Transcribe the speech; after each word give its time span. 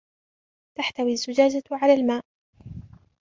تحتوي 0.77 1.11
الزجاجة 1.13 1.63
على 1.71 1.93
الماء. 1.93 2.23